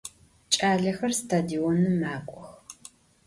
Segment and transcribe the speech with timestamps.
[0.53, 2.43] Ç'alexer stadionım mak'ox.